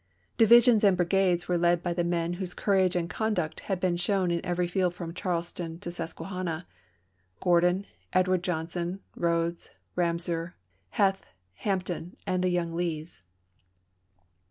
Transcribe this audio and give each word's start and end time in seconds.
Di\dsions 0.39 0.83
and 0.83 0.97
brigades 0.97 1.47
were 1.47 1.59
led 1.59 1.83
by 1.83 1.93
the 1.93 2.03
men 2.03 2.33
whose 2.41 2.55
courage 2.55 2.95
and 2.95 3.07
conduct 3.07 3.59
had 3.59 3.79
been 3.79 3.97
shown 3.97 4.31
in 4.31 4.43
every 4.43 4.65
field 4.65 4.95
from 4.95 5.13
Charleston 5.13 5.77
to 5.77 5.89
the 5.89 5.93
Susquehanna: 5.93 6.65
Gordon, 7.39 7.85
Ed 8.11 8.27
ward 8.27 8.41
Johnson, 8.43 9.01
Rodes, 9.15 9.69
Ramseur, 9.95 10.55
Heth, 10.89 11.27
Hampton, 11.57 12.17
and 12.25 12.43
the 12.43 12.49
young 12.49 12.73
Lees. 12.73 13.21